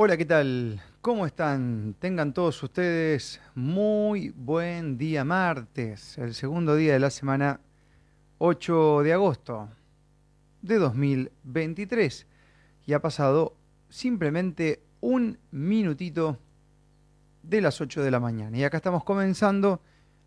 [0.00, 0.80] Hola, ¿qué tal?
[1.00, 1.96] ¿Cómo están?
[1.98, 7.58] Tengan todos ustedes muy buen día martes, el segundo día de la semana
[8.38, 9.68] 8 de agosto
[10.62, 12.28] de 2023.
[12.86, 13.56] Y ha pasado
[13.88, 16.38] simplemente un minutito
[17.42, 18.56] de las 8 de la mañana.
[18.56, 19.80] Y acá estamos comenzando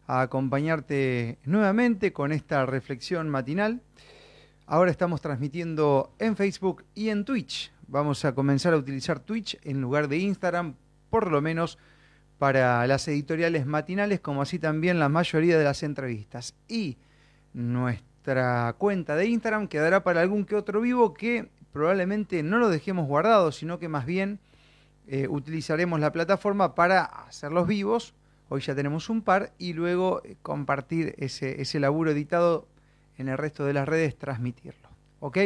[0.06, 3.82] a acompañarte nuevamente con esta reflexión matinal.
[4.66, 9.82] Ahora estamos transmitiendo en Facebook y en Twitch vamos a comenzar a utilizar Twitch en
[9.82, 10.76] lugar de Instagram,
[11.10, 11.78] por lo menos
[12.40, 16.56] para las editoriales matinales, como así también la mayoría de las entrevistas.
[16.70, 16.98] Y
[17.54, 23.08] nuestra cuenta de Instagram quedará para algún que otro vivo que probablemente no lo dejemos
[23.08, 24.40] guardado, sino que más bien
[25.08, 28.16] eh, utilizaremos la plataforma para hacer los vivos.
[28.48, 32.68] Hoy ya tenemos un par y luego eh, compartir ese, ese laburo editado
[33.18, 34.90] en el resto de las redes, transmitirlo.
[35.20, 35.38] ¿Ok?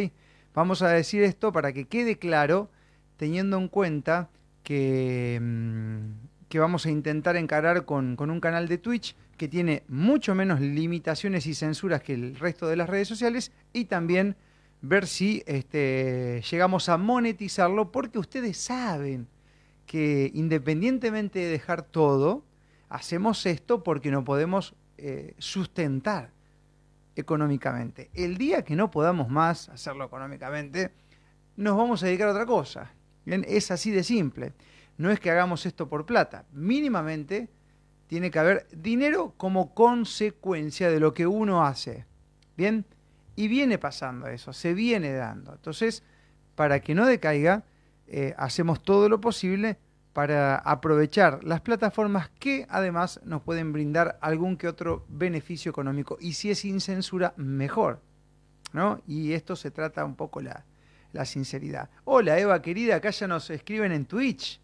[0.56, 2.70] Vamos a decir esto para que quede claro,
[3.18, 4.30] teniendo en cuenta
[4.64, 10.62] que, mm, vamos a intentar encarar con, un canal de Twitch que tiene mucho menos
[10.62, 14.38] limitaciones y censuras que el resto de las redes sociales y también
[14.82, 19.28] ver si este, llegamos a monetizarlo porque ustedes saben
[19.86, 22.46] que independientemente de dejar todo,
[22.88, 26.35] hacemos esto porque no podemos eh, sustentar
[27.16, 28.10] económicamente.
[28.14, 30.92] El día que no podamos más hacerlo económicamente,
[31.56, 32.92] nos vamos a dedicar a otra cosa.
[33.26, 34.54] Es así de simple.
[34.98, 36.46] No es que hagamos esto por plata.
[36.52, 37.50] Mínimamente
[38.08, 42.06] tiene que haber dinero como consecuencia de lo que uno hace.
[42.56, 42.86] ¿Bien?
[43.36, 45.54] Y viene pasando eso, se viene dando.
[45.54, 46.04] Entonces,
[46.56, 47.64] para que no decaiga,
[48.08, 49.78] eh, hacemos todo lo posible
[50.16, 56.18] para aprovechar las plataformas que además nos pueden brindar algún que otro beneficio económico.
[56.22, 58.00] Y si es sin censura, mejor.
[58.72, 59.02] ¿no?
[59.08, 60.64] Y esto se trata un poco la,
[61.12, 61.90] la sinceridad.
[62.06, 64.62] Hola Eva querida, acá ya nos escriben en Twitch.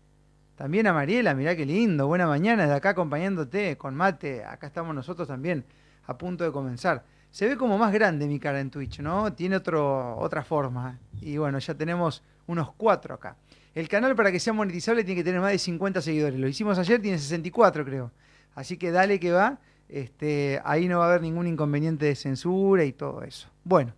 [0.56, 4.46] También a Mariela, mirá qué lindo, buena mañana de acá acompañándote con mate.
[4.46, 5.66] Acá estamos nosotros también
[6.06, 7.04] a punto de comenzar.
[7.30, 9.34] Se ve como más grande mi cara en Twitch, ¿no?
[9.34, 10.98] Tiene otro, otra forma.
[11.20, 13.36] Y bueno, ya tenemos unos cuatro acá.
[13.74, 16.40] El canal para que sea monetizable tiene que tener más de 50 seguidores.
[16.40, 18.12] Lo hicimos ayer, tiene 64 creo.
[18.54, 19.60] Así que dale que va.
[19.88, 23.50] Este, ahí no va a haber ningún inconveniente de censura y todo eso.
[23.64, 23.94] Bueno,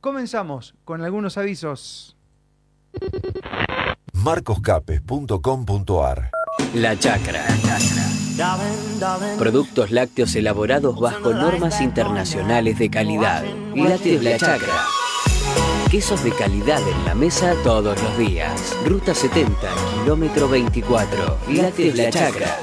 [0.00, 2.16] comenzamos con algunos avisos.
[4.12, 6.30] marcoscapes.com.ar
[6.74, 7.44] La Chacra.
[9.38, 13.44] Productos lácteos elaborados bajo normas internacionales de calidad.
[13.74, 14.74] Lácteos La Chacra.
[15.90, 18.76] Quesos de calidad en la mesa todos los días.
[18.84, 19.54] Ruta 70,
[20.02, 21.38] kilómetro 24.
[21.48, 22.58] Lácteos La Chacra.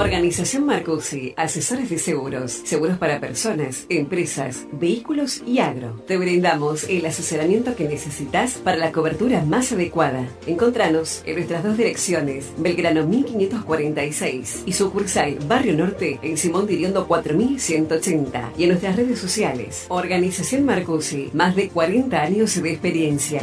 [0.00, 6.02] Organización Marcusi, asesores de seguros, seguros para personas, empresas, vehículos y agro.
[6.06, 10.26] Te brindamos el asesoramiento que necesitas para la cobertura más adecuada.
[10.46, 18.52] Encontranos en nuestras dos direcciones, Belgrano 1546 y sucursal Barrio Norte en Simón Diriondo 4180
[18.56, 19.84] y en nuestras redes sociales.
[19.90, 23.42] Organización Marcusi, más de 40 años de experiencia.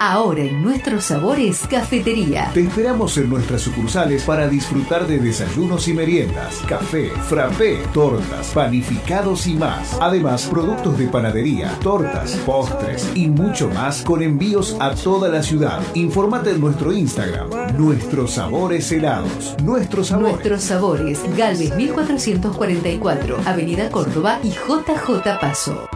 [0.00, 2.50] Ahora en nuestros sabores, cafetería.
[2.54, 9.46] Te esperamos en nuestras sucursales para disfrutar de desayunos y meriendas, café, frappé, tortas, panificados
[9.48, 9.98] y más.
[10.00, 15.80] Además, productos de panadería, tortas, postres y mucho más con envíos a toda la ciudad.
[15.94, 19.56] Infórmate en nuestro Instagram, Nuestros Sabores Helados.
[19.62, 20.32] Nuestros Sabores.
[20.32, 25.88] Nuestros Sabores, Galvez 1444, Avenida Córdoba y JJ Paso.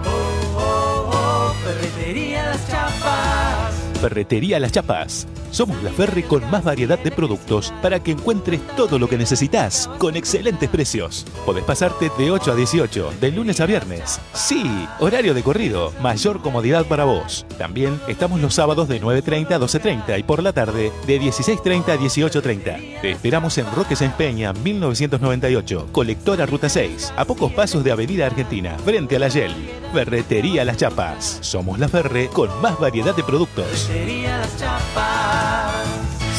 [4.02, 5.28] Ferretería Las Chapas.
[5.52, 9.88] Somos la Ferre con más variedad de productos para que encuentres todo lo que necesitas
[9.98, 11.24] con excelentes precios.
[11.46, 14.20] Podés pasarte de 8 a 18, de lunes a viernes.
[14.32, 14.64] Sí,
[14.98, 17.46] horario de corrido, mayor comodidad para vos.
[17.58, 21.96] También estamos los sábados de 9.30 a 12.30 y por la tarde de 16.30 a
[21.96, 23.00] 18.30.
[23.02, 28.26] Te esperamos en Roque Sáenz Peña, 1998, colectora Ruta 6, a pocos pasos de Avenida
[28.26, 29.81] Argentina, frente a la Yel.
[29.92, 31.38] Ferretería Las Chapas.
[31.42, 33.90] Somos la Ferre con más variedad de productos.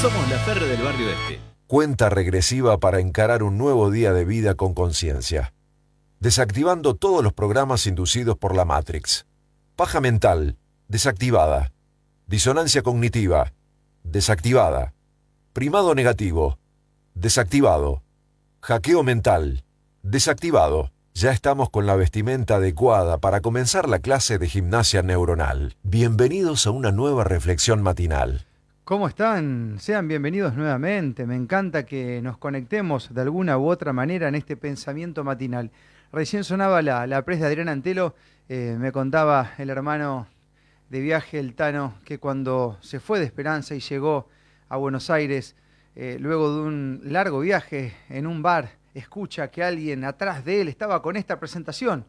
[0.02, 1.40] Somos la Ferre del barrio este.
[1.68, 5.54] Cuenta regresiva para encarar un nuevo día de vida con conciencia.
[6.20, 9.28] Desactivando todos los programas inducidos por la Matrix.
[9.76, 10.58] Paja mental,
[10.88, 11.72] desactivada.
[12.26, 13.54] Disonancia cognitiva,
[14.04, 14.94] desactivada.
[15.54, 16.58] Primado negativo,
[17.14, 18.02] desactivado.
[18.62, 19.64] Hackeo mental,
[20.02, 20.93] desactivado.
[21.16, 25.76] Ya estamos con la vestimenta adecuada para comenzar la clase de gimnasia neuronal.
[25.84, 28.48] Bienvenidos a una nueva reflexión matinal.
[28.84, 29.76] ¿Cómo están?
[29.80, 31.28] Sean bienvenidos nuevamente.
[31.28, 35.70] Me encanta que nos conectemos de alguna u otra manera en este pensamiento matinal.
[36.12, 38.16] Recién sonaba la, la pres de Adrián Antelo,
[38.50, 40.28] eh, me contaba el hermano
[40.90, 44.30] de viaje, el Tano, que cuando se fue de Esperanza y llegó
[44.68, 45.56] a Buenos Aires,
[45.96, 50.68] eh, luego de un largo viaje en un bar, escucha que alguien atrás de él
[50.68, 52.06] estaba con esta presentación.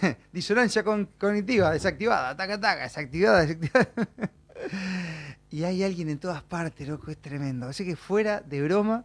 [0.32, 3.88] Disonancia cognitiva, desactivada, taca, taca, desactivada, desactivada.
[5.50, 7.66] y hay alguien en todas partes, loco, es tremendo.
[7.66, 9.04] Así que fuera de broma,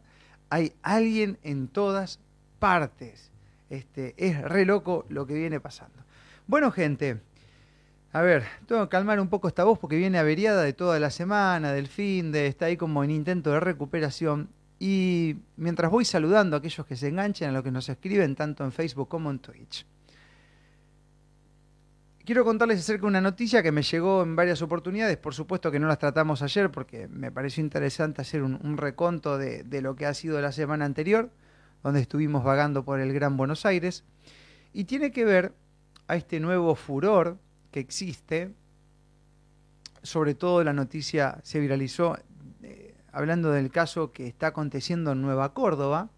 [0.49, 2.19] hay alguien en todas
[2.59, 3.31] partes.
[3.69, 6.03] Este, es re loco lo que viene pasando.
[6.45, 7.21] Bueno, gente,
[8.11, 11.09] a ver, tengo que calmar un poco esta voz porque viene averiada de toda la
[11.09, 14.49] semana, del fin de, está ahí como en intento de recuperación.
[14.85, 18.65] Y mientras voy saludando a aquellos que se enganchen a lo que nos escriben tanto
[18.65, 19.85] en Facebook como en Twitch.
[22.25, 25.15] Quiero contarles acerca de una noticia que me llegó en varias oportunidades.
[25.15, 29.63] Por supuesto que no las tratamos ayer porque me pareció interesante hacer un, reconto de,
[29.63, 31.29] de, lo que ha sido la semana anterior,
[31.81, 34.03] donde estuvimos vagando por el Gran Buenos Aires.
[34.73, 35.53] Y tiene que ver
[36.09, 37.37] a este nuevo furor
[37.71, 38.51] que existe,
[40.01, 42.17] sobre todo la noticia se viralizó
[43.13, 46.09] hablando del caso que está aconteciendo en Nueva Córdoba,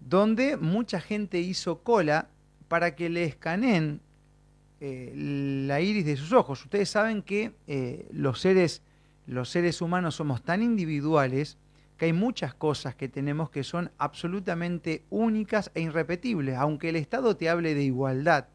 [0.00, 2.28] donde mucha gente hizo cola
[2.68, 4.00] para que le escaneen
[4.80, 6.64] eh, la iris de sus ojos.
[6.64, 8.82] Ustedes saben que eh, los, seres,
[9.26, 11.58] los seres humanos somos tan individuales
[11.98, 17.36] que hay muchas cosas que tenemos que son absolutamente únicas e irrepetibles, aunque el Estado
[17.36, 18.48] te hable de igualdad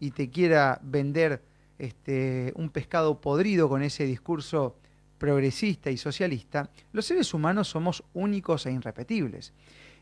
[0.00, 1.42] y te quiera vender
[1.78, 4.76] este, un pescado podrido con ese discurso
[5.18, 9.52] progresista y socialista, los seres humanos somos únicos e irrepetibles.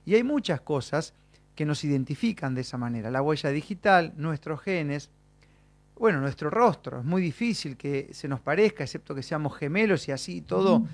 [0.05, 1.15] Y hay muchas cosas
[1.55, 3.11] que nos identifican de esa manera.
[3.11, 5.11] La huella digital, nuestros genes,
[5.99, 7.01] bueno, nuestro rostro.
[7.01, 10.87] Es muy difícil que se nos parezca, excepto que seamos gemelos y así todo.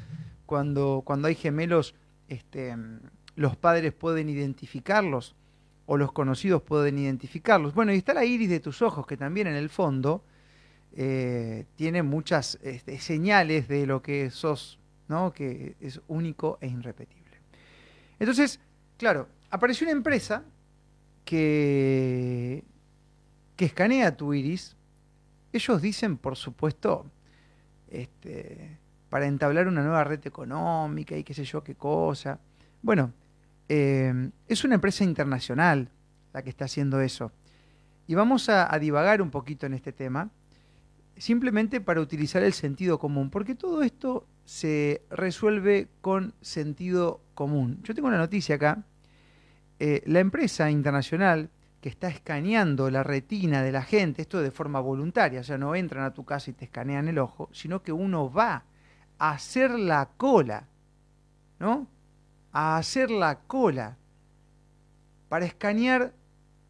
[0.47, 1.95] Cuando, cuando hay gemelos,
[2.29, 2.77] este,
[3.35, 5.35] los padres pueden identificarlos
[5.87, 7.75] o los conocidos pueden identificarlos.
[7.75, 10.25] Bueno, y está la iris de tus ojos, que también en el fondo
[10.94, 14.79] eh, tiene muchas este, señales de lo que sos,
[15.35, 17.39] que es único e irrepetible.
[18.19, 18.61] Entonces,
[18.97, 20.43] claro, apareció una empresa
[21.25, 22.65] que,
[23.56, 24.75] que escanea tu iris.
[25.53, 27.05] Ellos dicen, por supuesto,
[27.91, 28.79] este,
[29.11, 32.41] para entablar una nueva red económica y qué sé yo qué cosa.
[32.81, 33.12] Bueno,
[33.69, 35.91] eh, es una empresa internacional
[36.33, 37.33] la que está haciendo eso.
[38.06, 40.31] Y vamos a, divagar un poquito en este tema,
[41.17, 47.81] simplemente para utilizar el sentido común, porque todo esto se resuelve con sentido común.
[47.82, 48.85] Yo tengo una noticia acá.
[49.79, 51.50] Eh, la empresa internacional
[51.81, 55.75] que está escaneando la retina de la gente, esto de forma voluntaria, o sea, no
[55.75, 58.64] entran a tu casa y te escanean el ojo, sino que uno va
[59.19, 60.69] a hacer la cola,
[61.59, 61.88] ¿no?
[62.53, 63.97] a hacer la cola
[65.29, 66.12] para escanear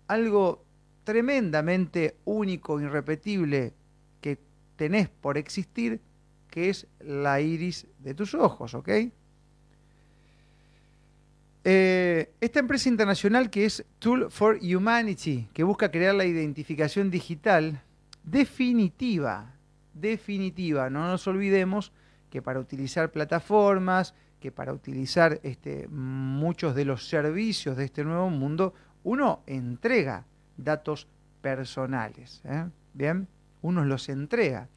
[0.06, 0.64] algo
[1.04, 3.74] tremendamente único, irrepetible
[4.76, 6.00] tenés por existir,
[6.48, 8.88] que es la iris de tus ojos, ¿ok?
[11.64, 17.80] Eh, esta empresa internacional que es Tool for Humanity, que busca crear la identificación digital
[18.24, 19.54] definitiva,
[19.94, 21.92] definitiva, no nos olvidemos
[22.30, 28.28] que para utilizar plataformas, que para utilizar este, muchos de los servicios de este nuevo
[28.28, 30.26] mundo, uno entrega
[30.56, 31.06] datos
[31.40, 32.42] personales.
[32.44, 32.66] ¿eh?
[32.92, 33.28] Bien,
[33.62, 34.68] uno los entrega.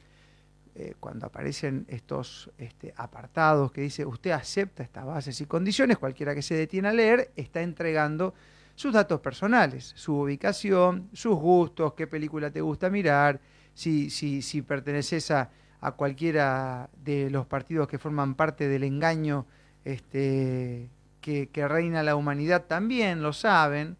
[0.77, 6.35] Eh, cuando aparecen estos este, apartados que dice usted acepta estas bases y condiciones, cualquiera
[6.35, 8.33] que se detiene a leer está entregando
[8.75, 13.39] sus datos personales, su ubicación, sus gustos, qué película te gusta mirar,
[13.73, 15.49] si, si, si perteneces a,
[15.79, 19.45] a cualquiera de los partidos que forman parte del engaño
[19.85, 20.89] este,
[21.21, 23.97] que, reina la humanidad, también lo saben.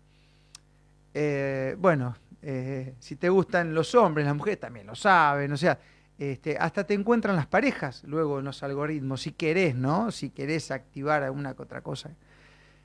[1.14, 2.16] Eh, bueno,
[2.48, 5.80] eh, si te gustan los hombres, las mujeres también lo saben, o sea,
[6.20, 10.12] este, hasta te encuentran las parejas luego en los algoritmos, si querés, ¿no?
[10.12, 12.12] Si querés activar alguna otra cosa.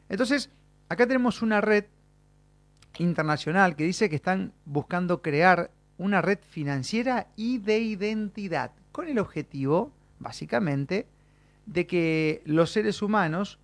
[0.08, 0.48] Entonces,
[0.88, 1.84] acá tenemos una red
[2.96, 9.18] internacional que dice que están buscando crear una red financiera y de identidad con el
[9.18, 11.06] objetivo, básicamente,
[11.66, 13.58] de que los seres humanos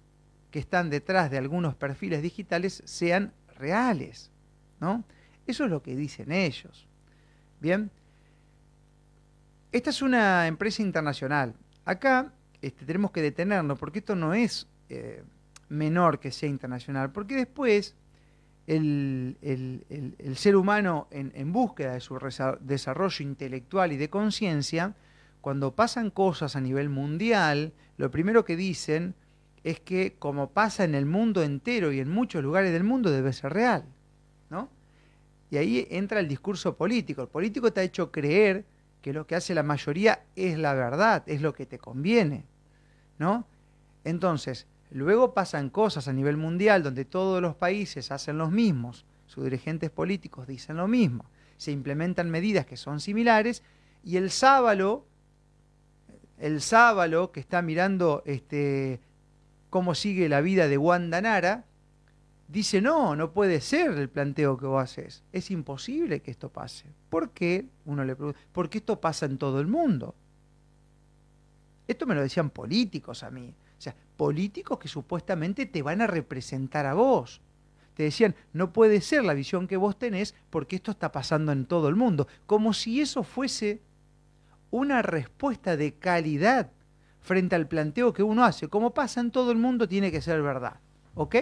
[0.50, 4.30] que están detrás de algunos perfiles digitales sean reales,
[4.78, 5.02] ¿no?
[5.46, 6.86] Eso es lo que dicen ellos.
[7.60, 7.90] Bien,
[9.72, 11.54] esta es una empresa internacional.
[11.84, 15.22] Acá este, tenemos que detenernos porque esto no es eh,
[15.68, 17.94] menor que sea internacional, porque después
[18.66, 19.36] el,
[20.34, 22.18] ser humano en búsqueda de su
[22.60, 24.96] desarrollo intelectual y de conciencia
[25.46, 29.14] cuando pasan cosas a nivel mundial, lo primero que dicen
[29.62, 33.32] es que como pasa en el mundo entero y en muchos lugares del mundo debe
[33.32, 33.84] ser real,
[34.50, 34.68] ¿no?
[35.50, 37.22] Y ahí entra el discurso político.
[37.22, 38.64] El político te ha hecho creer
[39.00, 42.44] que lo que hace la mayoría es la verdad, es lo que te conviene,
[43.18, 43.46] ¿no?
[44.02, 49.44] Entonces, luego pasan cosas a nivel mundial donde todos los países hacen los mismos, sus
[49.44, 51.24] dirigentes políticos dicen lo mismo,
[51.56, 53.62] se implementan medidas que son similares
[54.02, 55.06] y el sábalo,
[56.38, 59.00] el sábalo que está mirando este,
[59.70, 61.65] cómo sigue la vida de Wanda Nara,
[62.48, 65.22] dice, no, no puede ser el planteo que vos haces.
[65.32, 66.86] Es imposible que esto pase.
[67.08, 67.66] ¿Por qué?
[67.84, 70.14] Uno le pregunta, porque esto pasa en todo el mundo.
[71.88, 73.54] Esto me lo decían políticos a mí.
[73.78, 77.40] O sea, políticos que supuestamente te van a representar a vos.
[77.94, 81.66] Te decían, no puede ser la visión que vos tenés porque esto está pasando en
[81.66, 82.28] todo el mundo.
[82.46, 83.80] Como si eso fuese
[84.70, 86.70] una respuesta de calidad
[87.20, 88.68] frente al planteo que uno hace.
[88.68, 90.80] Como pasa en todo el mundo, tiene que ser verdad.
[91.14, 91.36] ¿Ok?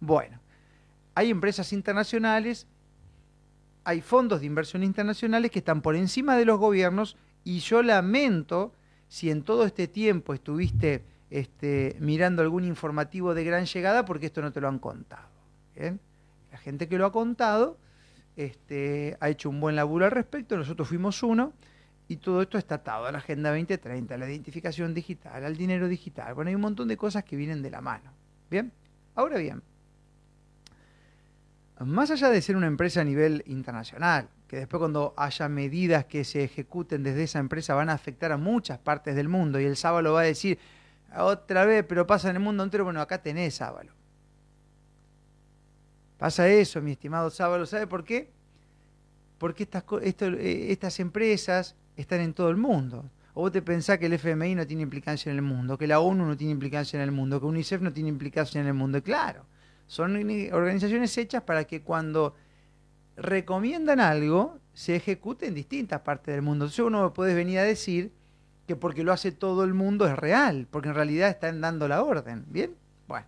[0.00, 0.40] Bueno,
[1.14, 2.66] hay empresas internacionales,
[3.84, 8.72] hay fondos de inversión internacionales que están por encima de los gobiernos y yo lamento
[9.08, 14.42] si en todo este tiempo estuviste este, mirando algún informativo de gran llegada porque esto
[14.42, 15.28] no te lo han contado.
[16.50, 17.78] La gente que lo ha contado
[18.36, 21.52] este, ha hecho un buen laburo al respecto, nosotros fuimos uno
[22.08, 25.88] y todo esto está atado a la Agenda 2030, a la identificación digital, al dinero
[25.88, 26.34] digital.
[26.34, 28.12] Bueno, hay un montón de cosas que vienen de la mano.
[28.50, 28.72] Bien,
[29.14, 29.62] ahora bien,
[31.84, 36.24] más allá de ser una empresa a nivel internacional, que después cuando haya medidas que
[36.24, 39.76] se ejecuten desde esa empresa van a afectar a muchas partes del mundo y el
[39.76, 40.58] sábalo va a decir
[41.16, 43.92] otra vez, pero pasa en el mundo entero, bueno, acá tenés sábalo.
[46.18, 48.30] Pasa eso, mi estimado sábalo, ¿sabe por qué?
[49.38, 53.08] Porque estas, eh, estas empresas están en todo el mundo.
[53.34, 56.00] O vos te pensás que el FMI no tiene implicancia en el mundo, que la
[56.00, 59.00] ONU no tiene implicancia en el mundo, que UNICEF no tiene implicancia en el mundo.
[59.00, 59.46] claro,
[59.88, 60.14] son
[60.52, 62.36] organizaciones hechas para que cuando
[63.16, 66.66] recomiendan algo se ejecute en distintas partes del mundo.
[66.66, 68.12] Entonces uno puede venir a decir
[68.66, 72.02] que porque lo hace todo el mundo es real, porque en realidad están dando la
[72.02, 72.44] orden.
[72.48, 72.76] ¿Bien?
[73.08, 73.26] Bueno,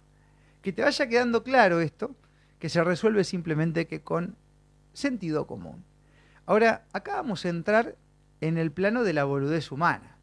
[0.62, 2.14] que te vaya quedando claro esto,
[2.58, 4.36] que se resuelve simplemente que con
[4.92, 5.82] sentido común.
[6.44, 7.96] Ahora, acá vamos a entrar
[8.42, 10.18] en el plano de la boludez humana.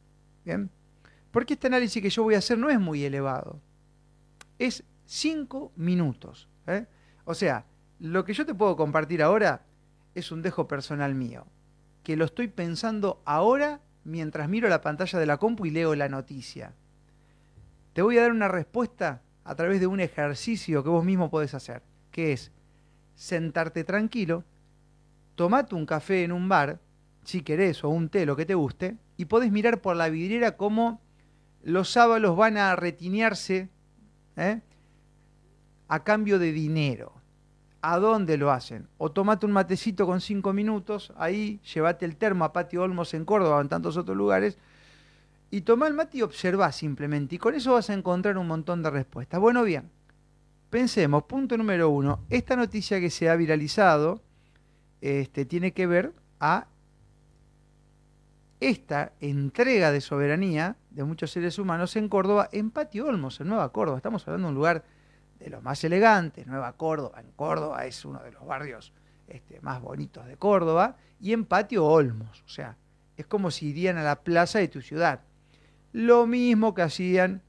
[0.46, 0.70] ¿Bien?
[1.32, 3.60] Porque este análisis que yo voy a hacer no es muy elevado.
[4.60, 6.47] Es cinco minutos.
[6.67, 6.85] ¿eh?
[7.25, 7.65] O sea,
[7.99, 9.65] lo que yo te puedo compartir ahora
[10.13, 11.45] es un dejo personal mío,
[12.03, 16.09] que lo estoy pensando ahora mientras miro la pantalla de la compu y leo la
[16.09, 16.73] noticia.
[17.93, 21.53] Te voy a dar una respuesta a través de un ejercicio que vos mismo podés
[21.53, 22.51] hacer, que es
[23.15, 24.43] sentarte tranquilo,
[25.35, 26.79] tomate un café en un bar,
[27.23, 30.57] si querés, o un té, lo que te guste, y podés mirar por la vidriera
[30.57, 31.01] cómo
[31.63, 33.69] los sábalos van a retinearse
[34.37, 34.61] ¿eh?
[35.88, 37.13] A cambio de dinero.
[37.82, 38.88] ¿A dónde lo hacen?
[38.98, 43.24] O tomate un matecito con cinco minutos, ahí llévate el termo a Patio Olmos en
[43.24, 44.58] Córdoba o en tantos otros lugares,
[45.50, 47.36] y toma el mate y observa simplemente.
[47.36, 49.39] Y con eso vas a encontrar un montón de respuestas.
[49.39, 49.89] Bueno, bien,
[50.70, 54.22] pensemos, punto número uno, esta noticia que se ha viralizado
[55.00, 56.67] este, tiene que ver a
[58.60, 63.72] esta entrega de soberanía de muchos seres humanos en Córdoba, en Patio Olmos, en Nueva
[63.72, 63.98] Córdoba.
[63.98, 64.84] Estamos hablando de un lugar
[65.39, 68.94] de los más elegantes, Nueva Córdoba, en Córdoba es uno de los barrios
[69.27, 72.77] este, más bonitos de Córdoba, y en Patio Olmos, o sea,
[73.17, 75.22] es como si irían a la plaza de tu ciudad.
[75.91, 77.41] Lo mismo que hacían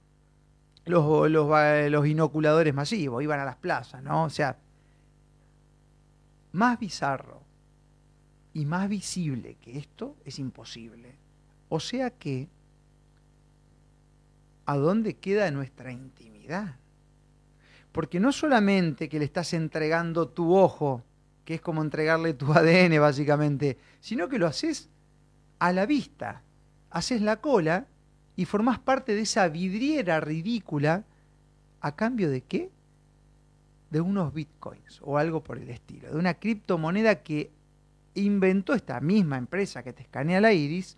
[0.86, 4.24] los, los, inoculadores masivos, iban a las plazas, ¿no?
[4.24, 4.56] O sea,
[6.52, 7.42] más bizarro
[8.54, 11.16] y más visible que esto es imposible.
[11.68, 12.48] O sea que,
[14.64, 16.76] ¿a dónde queda nuestra intimidad?
[17.92, 21.02] Porque no solamente que le estás entregando tu ojo,
[21.44, 24.88] que es como entregarle tu ADN básicamente, sino que lo haces
[25.58, 26.42] a la vista,
[26.90, 27.86] haces la cola
[28.36, 31.04] y formás parte de esa vidriera ridícula
[31.80, 32.70] a cambio de qué?
[33.90, 37.50] De unos bitcoins o algo por el estilo, de una criptomoneda que
[38.14, 40.96] inventó esta misma empresa que te escanea la iris,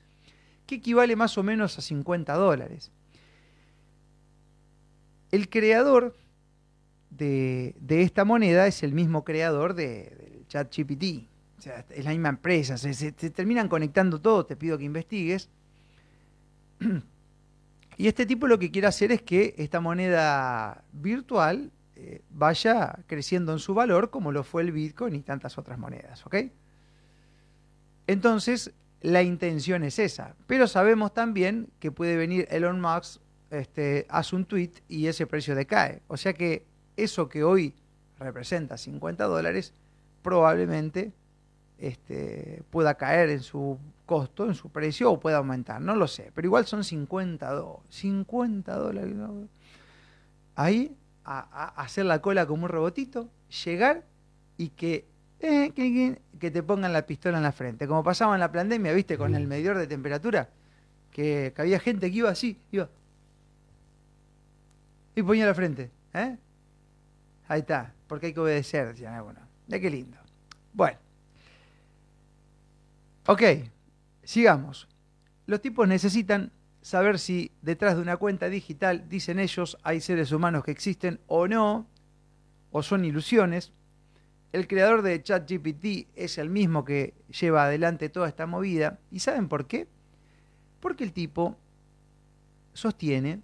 [0.66, 2.90] que equivale más o menos a 50 dólares.
[5.30, 6.16] El creador
[7.10, 11.26] de, esta moneda es el mismo creador de, del chat GPT.
[11.58, 15.48] O sea, es la misma empresa, se, terminan conectando todo, te pido que investigues.
[17.96, 23.52] Y este tipo lo que quiere hacer es que esta moneda virtual eh, vaya creciendo
[23.52, 26.36] en su valor como lo fue el Bitcoin y tantas otras monedas, ¿ok?
[28.06, 34.34] Entonces, la intención es esa, pero sabemos también que puede venir Elon Musk, este, hace
[34.34, 36.00] un tweet y ese precio decae.
[36.08, 36.64] O sea que
[37.02, 37.74] eso que hoy
[38.18, 39.72] representa 50 dólares,
[40.22, 41.12] probablemente
[41.78, 46.30] este, pueda caer en su costo, en su precio, o pueda aumentar, no lo sé,
[46.34, 47.86] pero igual son 50 dólares.
[47.88, 49.14] 50 dólares.
[50.56, 53.28] Ahí, a, hacer la cola como un robotito,
[53.64, 54.04] llegar
[54.56, 55.06] y que,
[55.40, 57.86] eh, que, te pongan la pistola en la frente.
[57.86, 59.16] Como pasaba en la pandemia, ¿viste?
[59.16, 60.50] Con el medidor de temperatura,
[61.10, 62.88] que, había gente que iba así, iba.
[65.14, 65.90] Y ponía la frente.
[66.14, 66.36] ¿eh?
[67.50, 69.42] Ahí está, porque hay que obedecer, decían algunos.
[69.66, 70.16] De qué lindo.
[70.72, 70.96] Bueno.
[73.26, 73.42] Ok,
[74.22, 74.86] sigamos.
[75.46, 80.62] Los tipos necesitan saber si detrás de una cuenta digital, dicen ellos, hay seres humanos
[80.62, 81.88] que existen o no,
[82.70, 83.72] o son ilusiones.
[84.52, 89.00] El creador de ChatGPT es el mismo que lleva adelante toda esta movida.
[89.10, 89.88] ¿Y saben por qué?
[90.78, 91.58] Porque el tipo
[92.74, 93.40] sostiene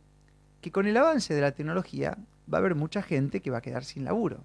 [0.61, 2.17] que con el avance de la tecnología
[2.53, 4.45] va a haber mucha gente que va a quedar sin laburo.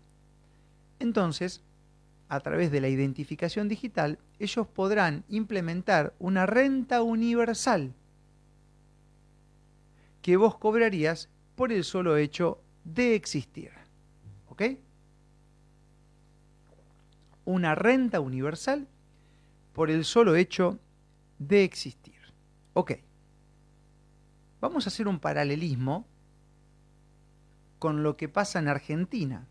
[0.99, 1.61] Entonces,
[2.29, 7.93] a través de la identificación digital, ellos podrán implementar una renta universal
[10.21, 13.71] que vos cobrarías por el solo hecho de existir.
[14.49, 14.63] ¿Ok?
[17.45, 18.87] Una renta universal
[19.73, 20.79] por el solo hecho
[21.39, 22.15] de existir.
[22.73, 22.93] Ok.
[24.59, 26.05] Vamos a hacer un paralelismo
[27.81, 29.47] con lo que pasa en Argentina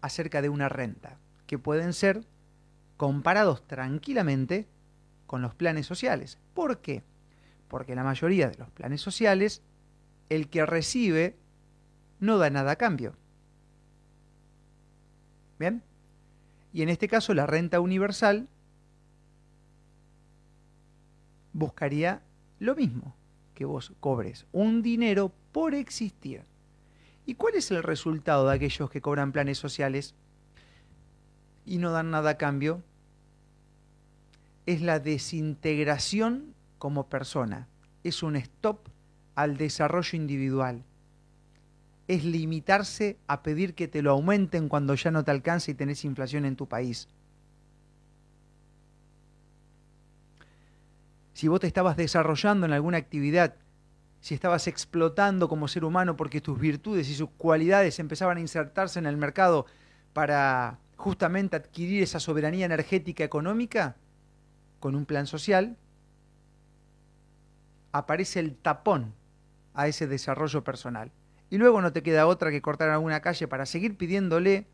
[0.00, 2.24] acerca de una renta, que pueden ser
[2.96, 4.68] comparados tranquilamente
[5.26, 6.38] con los planes sociales.
[6.54, 7.02] ¿Por qué?
[7.66, 9.60] Porque la mayoría de los planes sociales,
[10.28, 11.36] el que recibe
[12.20, 13.16] no da nada a cambio.
[15.58, 15.82] ¿Bien?
[16.72, 18.46] Y en este caso la renta universal
[21.52, 22.22] buscaría
[22.60, 23.16] lo mismo,
[23.56, 26.44] que vos cobres un dinero por existir.
[27.24, 30.14] ¿Y cuál es el resultado de aquellos que cobran planes sociales
[31.64, 32.82] y no dan nada a cambio?
[34.66, 37.66] Es la desintegración como persona.
[38.04, 38.88] Es un stop
[39.34, 40.84] al desarrollo individual.
[42.06, 46.04] Es limitarse a pedir que te lo aumenten cuando ya no te alcance y tenés
[46.04, 47.08] inflación en tu país.
[51.36, 53.56] Si vos te estabas desarrollando en alguna actividad
[54.20, 58.98] si estabas explotando como ser humano porque tus virtudes y sus cualidades empezaban a insertarse
[58.98, 59.66] en el mercado
[60.14, 63.96] para justamente adquirir esa soberanía energética económica,
[64.80, 65.76] con un plan social,
[67.92, 69.12] aparece el tapón
[69.74, 71.12] a ese desarrollo personal.
[71.50, 74.68] Y luego no te queda otra que cortar alguna calle para seguir pidiéndole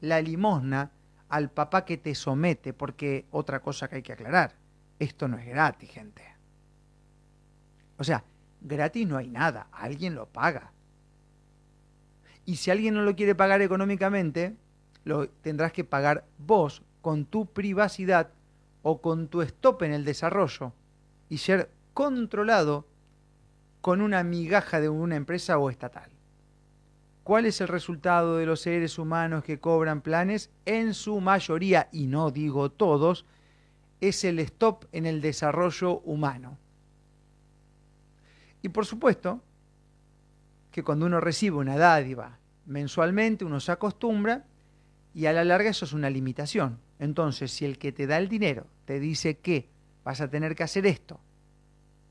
[0.00, 0.90] la limosna
[1.28, 4.56] al papá que te somete, porque otra cosa que hay que aclarar,
[4.98, 6.24] esto no es gratis, gente.
[7.96, 8.24] O sea,
[8.60, 10.72] Gratis no hay nada, alguien lo paga.
[12.44, 14.56] Y si alguien no lo quiere pagar económicamente,
[15.04, 18.30] lo tendrás que pagar vos con tu privacidad
[18.82, 20.72] o con tu stop en el desarrollo
[21.28, 22.86] y ser controlado
[23.80, 26.10] con una migaja de una empresa o estatal.
[27.22, 30.50] ¿Cuál es el resultado de los seres humanos que cobran planes?
[30.64, 33.26] En su mayoría, y no digo todos,
[34.00, 36.58] es el stop en el desarrollo humano.
[38.62, 39.42] Y por supuesto
[40.70, 44.44] que cuando uno recibe una dádiva mensualmente, uno se acostumbra
[45.14, 46.78] y a la larga eso es una limitación.
[46.98, 49.68] Entonces, si el que te da el dinero te dice que
[50.04, 51.20] vas a tener que hacer esto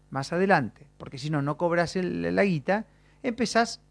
[0.09, 2.85] más adelante, porque si no, no cobras la guita,
[3.23, 3.81] empezás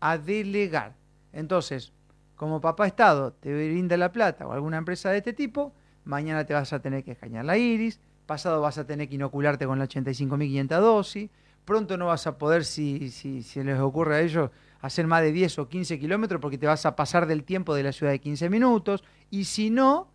[0.00, 0.94] a delegar.
[1.32, 1.92] Entonces,
[2.36, 5.74] como papá Estado te brinda la plata o alguna empresa de este tipo,
[6.06, 9.66] mañana te vas a tener que escañar la iris, pasado vas a tener que inocularte
[9.66, 11.30] con la 85.500 dosis,
[11.66, 15.32] pronto no vas a poder, si, si, si les ocurre a ellos, hacer más de
[15.32, 18.20] 10 o 15 kilómetros porque te vas a pasar del tiempo de la ciudad de
[18.20, 19.04] 15 minutos.
[19.30, 20.08] Y si no,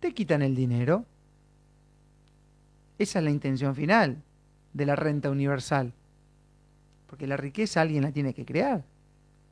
[0.00, 1.04] te quitan el dinero.
[2.98, 4.22] Esa es la intención final
[4.72, 5.92] de la renta universal.
[7.06, 8.84] Porque la riqueza alguien la tiene que crear.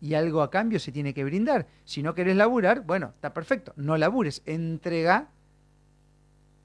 [0.01, 1.69] Y algo a cambio se tiene que brindar.
[1.85, 3.73] Si no querés laburar, bueno, está perfecto.
[3.77, 4.43] No labures.
[4.47, 5.29] Entrega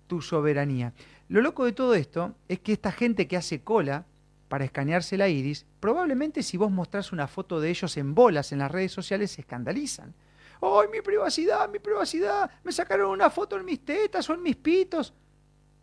[0.08, 0.94] tu soberanía.
[1.30, 4.06] Lo loco de todo esto es que esta gente que hace cola,
[4.48, 8.60] para escanearse la iris, probablemente si vos mostrás una foto de ellos en bolas en
[8.60, 10.14] las redes sociales se escandalizan.
[10.62, 12.50] ¡Ay, mi privacidad, mi privacidad!
[12.64, 15.14] Me sacaron una foto en mis tetas o en mis pitos.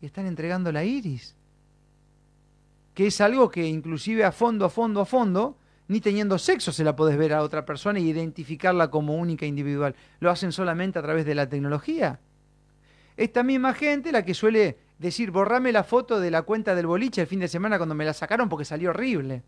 [0.01, 1.37] Y están entregando la iris.
[2.95, 5.59] Que es algo que inclusive a fondo, a fondo, a fondo,
[5.89, 9.95] ni teniendo sexo se la podés ver a otra persona e identificarla como única individual.
[10.21, 12.21] Lo hacen solamente a través de la tecnología.
[13.17, 17.21] Esta misma gente, la que suele decir, borrame la foto de la cuenta del boliche
[17.21, 19.43] el fin de semana cuando me la sacaron porque salió horrible.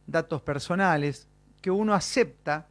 [0.08, 1.28] datos personales,
[1.62, 2.68] que uno acepta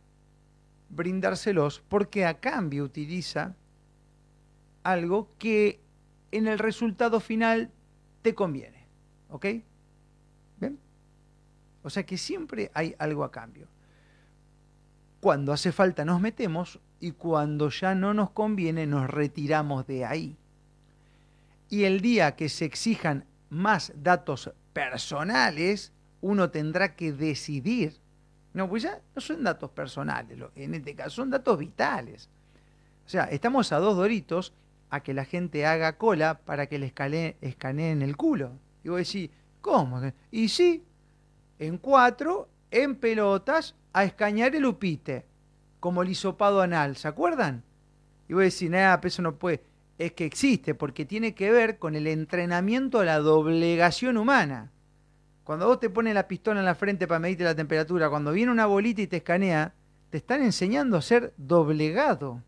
[0.88, 3.54] brindárselos porque a cambio utiliza
[4.82, 5.80] algo que
[6.32, 7.70] en el resultado final
[8.22, 8.86] te conviene.
[9.28, 9.46] ¿Ok?
[10.58, 10.78] ¿Ven?
[11.82, 13.68] O sea que siempre hay algo a cambio.
[15.20, 20.36] Cuando hace falta nos metemos y cuando ya no nos conviene nos retiramos de ahí.
[21.68, 27.98] Y el día que se exijan más datos personales, uno tendrá que decidir.
[28.52, 32.28] No, pues ya no son datos personales, en este caso son datos vitales.
[33.06, 34.52] O sea, estamos a dos doritos
[34.90, 36.92] a que la gente haga cola para que le
[37.40, 38.52] escaneen el culo.
[38.82, 39.30] Y vos decís,
[39.60, 40.00] ¿cómo?
[40.30, 40.84] Y sí,
[41.58, 45.26] en cuatro, en pelotas, a escañar el upite
[45.80, 47.64] como el hisopado anal, ¿se acuerdan?
[48.28, 49.62] Y voy a decir, nada, eso no puede.
[49.98, 54.70] Es que existe, porque tiene que ver con el entrenamiento a la doblegación humana.
[55.44, 58.52] Cuando vos te pones la pistola en la frente para medirte la temperatura, cuando viene
[58.52, 59.74] una bolita y te escanea,
[60.10, 62.42] te están enseñando a ser doblegado.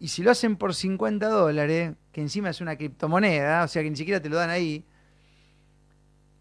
[0.00, 3.90] Y si lo hacen por 50 dólares, que encima es una criptomoneda, o sea que
[3.90, 4.84] ni siquiera te lo dan ahí,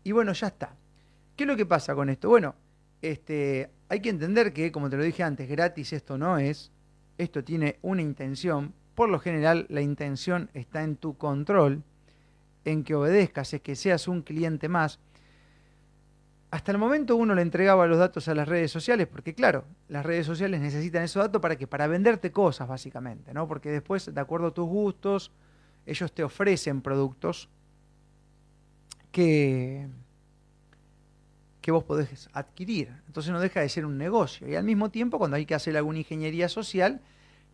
[0.04, 0.76] y bueno, ya está.
[1.36, 2.30] ¿Qué es lo que pasa con esto?
[2.30, 2.56] Bueno,
[3.02, 6.72] este, hay que entender que, como te lo dije antes, gratis esto no es,
[7.20, 11.84] esto tiene una intención, por lo general la intención está en tu control,
[12.66, 15.00] en que obedezcas, es que seas un cliente más.
[16.50, 20.04] Hasta el momento uno le entregaba los datos a las redes sociales, porque claro, las
[20.04, 23.48] redes sociales necesitan esos datos para que para venderte cosas básicamente, ¿no?
[23.48, 25.32] Porque después, de acuerdo a tus gustos,
[25.86, 27.48] ellos te ofrecen productos
[29.12, 29.88] que
[31.64, 32.90] que vos podés adquirir.
[33.08, 34.48] Entonces no deja de ser un negocio.
[34.50, 37.00] Y al mismo tiempo, cuando hay que hacer alguna ingeniería social,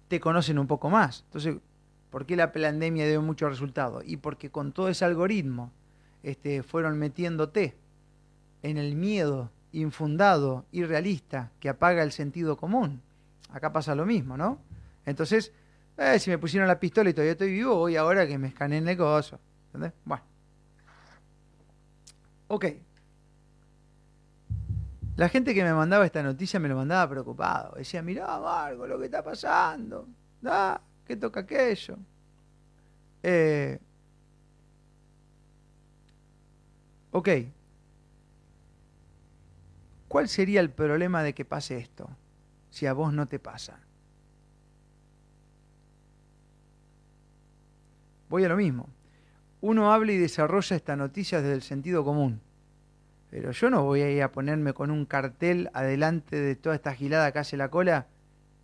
[0.07, 1.21] te conocen un poco más.
[1.27, 1.57] Entonces,
[2.09, 4.01] ¿por qué la pandemia dio mucho resultado?
[4.03, 5.71] Y porque con todo ese algoritmo
[6.23, 7.77] este, fueron metiéndote
[8.63, 13.03] en el miedo infundado, irrealista, que apaga el sentido común.
[13.51, 14.59] Acá pasa lo mismo, ¿no?
[15.05, 15.53] Entonces,
[15.97, 18.79] eh, si me pusieron la pistola y todavía estoy vivo, voy ahora que me escaneen
[18.79, 19.39] el negocio.
[19.67, 19.93] ¿Entendés?
[20.03, 20.23] Bueno.
[22.47, 22.65] Ok.
[25.19, 27.75] La gente que me mandaba esta noticia me lo mandaba preocupado.
[27.75, 30.07] Decía, mirá, Marco, lo que está pasando.
[30.39, 30.79] ¿Da?
[31.05, 31.97] ¿Qué toca aquello?
[33.21, 33.77] Eh,
[37.11, 37.29] ok.
[40.07, 42.09] ¿Cuál sería el problema de que pase esto
[42.69, 43.77] si a vos no te pasa?
[48.29, 48.87] Voy a lo mismo.
[49.59, 52.39] Uno habla y desarrolla esta noticia desde el sentido común.
[53.29, 56.93] Pero yo no voy a ir a ponerme con un cartel adelante de toda esta
[56.95, 58.07] gilada que hace la cola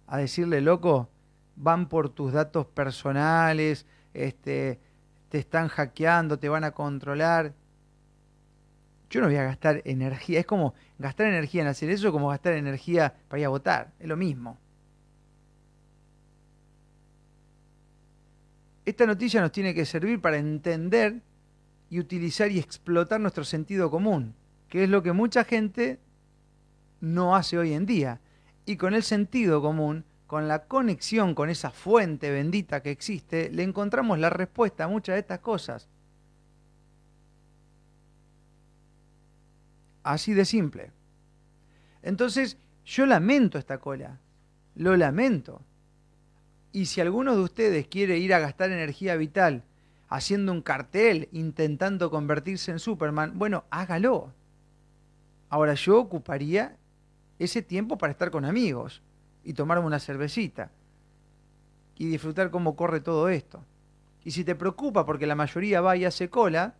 [0.08, 1.10] a decirle, loco,
[1.56, 4.80] van por tus datos personales, este,
[5.30, 7.54] te están hackeando, te van a controlar.
[9.10, 10.40] Yo no voy a gastar energía.
[10.40, 13.92] Es como gastar energía en hacer eso, como gastar energía para ir a votar.
[14.00, 14.58] Es lo mismo.
[18.84, 21.22] Esta noticia nos tiene que servir para entender
[21.90, 24.36] y utilizar y explotar nuestro sentido común
[24.70, 26.00] que es lo que mucha gente
[27.02, 28.20] no hace hoy en día.
[28.66, 33.64] Y con el sentido común, con la conexión con esa fuente bendita que existe, le
[33.64, 35.88] encontramos la respuesta a muchas de estas cosas.
[40.04, 40.92] Así de simple.
[42.02, 44.20] Entonces, yo lamento esta cola,
[44.76, 45.62] lo lamento.
[46.72, 49.64] Y si alguno de ustedes quiere ir a gastar energía vital
[50.10, 54.34] haciendo un cartel, intentando convertirse en Superman, bueno, hágalo.
[55.56, 56.76] Ahora yo ocuparía
[57.40, 59.02] ese tiempo para estar con amigos
[59.42, 60.70] y tomarme una cervecita
[61.96, 63.64] y disfrutar cómo corre todo esto.
[64.26, 66.76] Y si te preocupa porque la mayoría va y hace cola,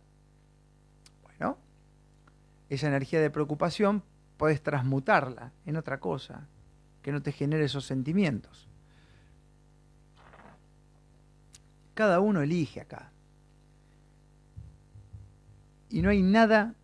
[1.22, 1.56] bueno,
[2.68, 4.02] esa energía de preocupación
[4.36, 6.46] puedes transmutarla en otra cosa
[7.00, 8.68] que no te genere esos sentimientos.
[11.94, 13.10] Cada uno elige acá.
[15.88, 16.74] Y no hay nada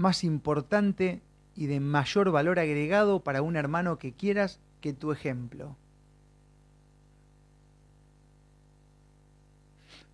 [0.00, 1.20] más importante
[1.54, 5.76] y de mayor valor agregado para un hermano que quieras que tu ejemplo.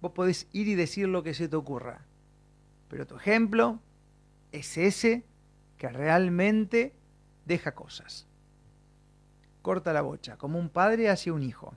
[0.01, 2.01] Vos podés ir y decir lo que se te ocurra,
[2.89, 3.79] pero tu ejemplo
[4.51, 5.25] es ese
[5.79, 6.93] que realmente
[7.45, 8.27] deja cosas.
[9.63, 11.75] Corta la bocha, como un padre hacia un hijo.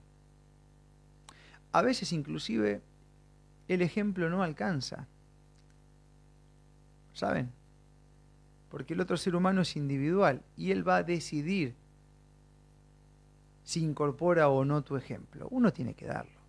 [1.70, 2.82] A veces inclusive
[3.68, 5.06] el ejemplo no alcanza.
[7.12, 7.59] ¿Saben?
[8.70, 11.74] Porque el otro ser humano es individual y él va a decidir
[13.64, 15.48] si incorpora o no tu ejemplo.
[15.50, 16.40] Uno tiene que darlo.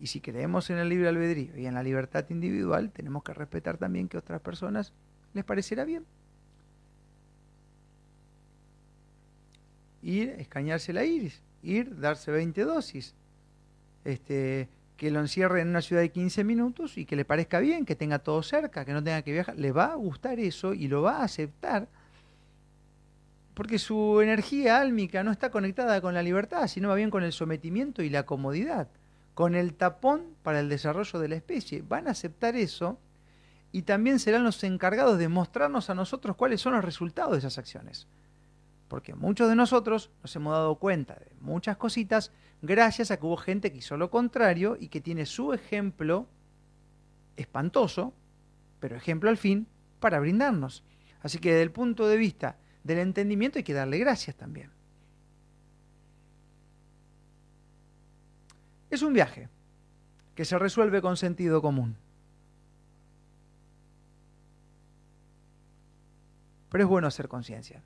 [0.00, 3.76] Y si creemos en el libre albedrío y en la libertad individual, tenemos que respetar
[3.76, 4.94] también que a otras personas
[5.34, 6.06] les parecerá bien.
[10.02, 13.14] Ir, escañarse la iris, ir, darse 20 dosis,
[14.04, 17.86] este, que lo encierre en una ciudad de 15 minutos y que le parezca bien,
[17.86, 20.88] que tenga todo cerca, que no tenga que viajar, le va a gustar eso y
[20.88, 21.88] lo va a aceptar
[23.54, 27.32] porque su energía álmica no está conectada con la libertad, sino va bien con el
[27.32, 28.88] sometimiento y la comodidad,
[29.32, 31.82] con el tapón para el desarrollo de la especie.
[31.88, 32.98] Van a aceptar eso
[33.72, 37.56] y también serán los encargados de mostrarnos a nosotros cuáles son los resultados de esas
[37.56, 38.06] acciones.
[38.90, 43.36] Porque muchos de nosotros nos hemos dado cuenta de muchas cositas gracias a que hubo
[43.36, 46.26] gente que hizo lo contrario y que tiene su ejemplo
[47.36, 48.12] espantoso,
[48.80, 49.68] pero ejemplo al fin,
[50.00, 50.82] para brindarnos.
[51.22, 54.72] Así que desde el punto de vista del entendimiento hay que darle gracias también.
[58.90, 59.48] Es un viaje
[60.34, 61.96] que se resuelve con sentido común.
[66.70, 67.84] Pero es bueno hacer conciencia.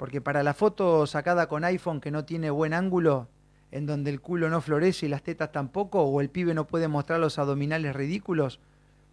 [0.00, 3.28] Porque para la foto sacada con iPhone que no tiene buen ángulo,
[3.70, 6.88] en donde el culo no florece y las tetas tampoco, o el pibe no puede
[6.88, 8.60] mostrar los abdominales ridículos,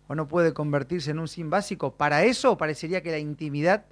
[0.08, 3.84] o no puede convertirse en un sin básico, para eso parecería que la intimidad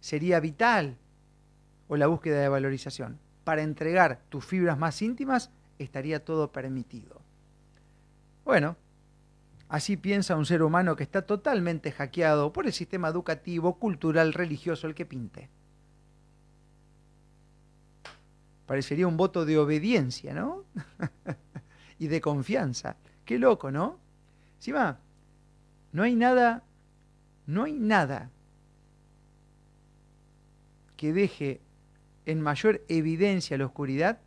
[0.00, 0.96] sería vital,
[1.86, 3.18] o la búsqueda de valorización.
[3.44, 7.20] Para entregar tus fibras más íntimas estaría todo permitido.
[8.42, 8.78] Bueno,
[9.68, 14.86] así piensa un ser humano que está totalmente hackeado por el sistema educativo, cultural, religioso,
[14.86, 15.50] el que pinte.
[18.66, 20.64] Parecería un voto de obediencia, ¿no?
[21.98, 22.96] y de confianza.
[23.24, 23.98] Qué loco, ¿no?
[24.56, 24.98] Encima,
[25.92, 26.64] no hay nada,
[27.46, 28.30] no hay nada
[30.96, 31.60] que deje
[32.24, 34.20] en mayor evidencia la oscuridad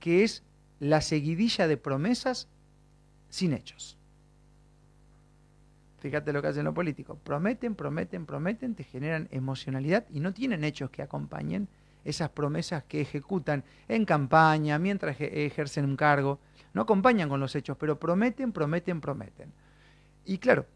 [0.00, 0.42] que es
[0.80, 2.48] la seguidilla de promesas
[3.28, 3.98] sin hechos.
[5.98, 7.18] Fíjate lo que hacen los políticos.
[7.22, 11.68] Prometen, prometen, prometen, te generan emocionalidad y no tienen hechos que acompañen
[12.08, 16.40] esas promesas que ejecutan en campaña, mientras ejercen un cargo.
[16.74, 19.52] No acompañan con los hechos, pero prometen, prometen, prometen.
[20.24, 20.66] Y claro,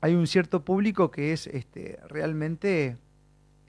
[0.00, 2.96] hay un cierto público que es este, realmente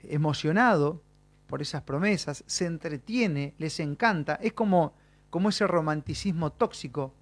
[0.02, 1.02] emocionado
[1.46, 4.94] por esas promesas, se entretiene, les encanta, es como,
[5.30, 7.14] como ese romanticismo tóxico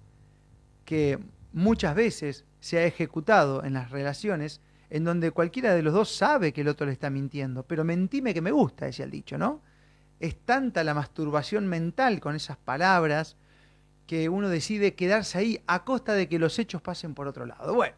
[0.83, 1.19] que
[1.53, 6.53] muchas veces se ha ejecutado en las relaciones en donde cualquiera de los dos sabe
[6.53, 9.61] que el otro le está mintiendo, pero mentime que me gusta, decía el dicho, ¿no?
[10.19, 13.37] Es tanta la masturbación mental con esas palabras
[14.07, 17.73] que uno decide quedarse ahí a costa de que los hechos pasen por otro lado.
[17.75, 17.95] Bueno,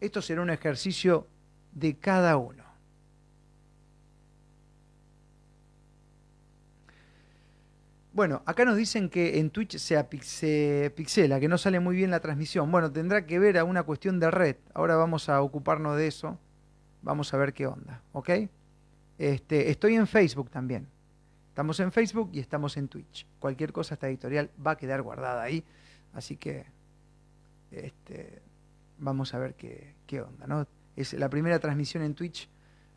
[0.00, 1.28] esto será un ejercicio
[1.72, 2.64] de cada uno.
[8.14, 12.10] Bueno, acá nos dicen que en Twitch se, se, pixela, que no sale muy bien
[12.10, 12.70] la transmisión.
[12.70, 14.56] Bueno, tendrá que ver a una cuestión de red.
[14.74, 16.38] Ahora vamos a ocuparnos de eso.
[17.00, 18.30] Vamos a ver qué onda, ¿ok?
[19.16, 20.88] Este, estoy en Facebook también.
[21.48, 23.26] Estamos en Facebook y estamos en Twitch.
[23.38, 25.64] Cualquier cosa, esta editorial va a quedar guardada ahí.
[26.12, 26.66] Así que
[27.70, 28.42] este,
[28.98, 30.66] vamos a ver qué, qué onda, ¿no?
[30.96, 32.50] Es la primera transmisión en Twitch.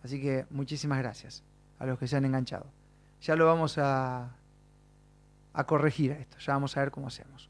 [0.03, 1.43] Así que muchísimas gracias
[1.79, 2.65] a los que se han enganchado.
[3.21, 4.35] Ya lo vamos a
[5.55, 6.37] a corregir esto.
[6.39, 7.49] Ya vamos a ver cómo hacemos.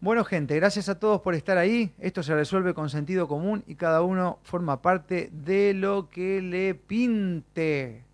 [0.00, 1.94] Bueno, gente, gracias a todos por estar ahí.
[1.98, 6.74] Esto se resuelve con sentido común y cada uno forma parte de lo que le
[6.74, 8.04] pinte.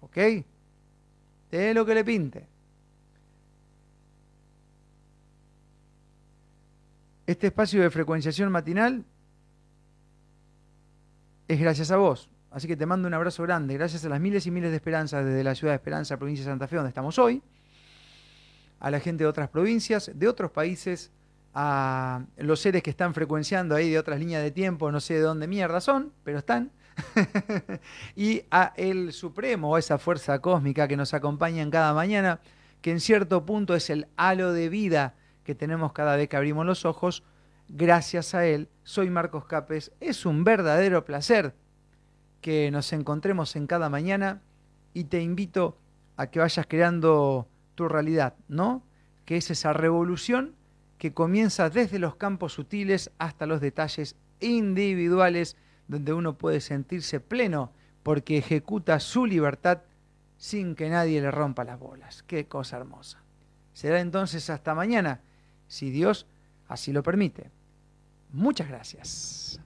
[0.00, 0.16] ¿Ok?
[1.50, 2.48] De lo que le pinte.
[7.26, 9.04] Este espacio de frecuenciación matinal
[11.46, 12.30] es gracias a vos.
[12.50, 13.74] Así que te mando un abrazo grande.
[13.74, 16.50] Gracias a las miles y miles de esperanzas desde la ciudad de Esperanza, provincia de
[16.50, 17.42] Santa Fe, donde estamos hoy
[18.82, 21.12] a la gente de otras provincias, de otros países,
[21.54, 25.20] a los seres que están frecuenciando ahí de otras líneas de tiempo, no sé de
[25.20, 26.72] dónde mierda son, pero están,
[28.16, 32.40] y a el Supremo, esa fuerza cósmica que nos acompaña en cada mañana,
[32.80, 35.14] que en cierto punto es el halo de vida
[35.44, 37.22] que tenemos cada vez que abrimos los ojos,
[37.68, 41.54] gracias a él, soy Marcos Capes, es un verdadero placer
[42.40, 44.42] que nos encontremos en cada mañana
[44.92, 45.78] y te invito
[46.16, 47.46] a que vayas creando
[47.88, 48.82] realidad, ¿no?
[49.24, 50.54] Que es esa revolución
[50.98, 55.56] que comienza desde los campos sutiles hasta los detalles individuales
[55.88, 59.82] donde uno puede sentirse pleno porque ejecuta su libertad
[60.36, 62.22] sin que nadie le rompa las bolas.
[62.24, 63.22] Qué cosa hermosa.
[63.72, 65.20] Será entonces hasta mañana,
[65.66, 66.26] si Dios
[66.68, 67.50] así lo permite.
[68.32, 69.60] Muchas gracias.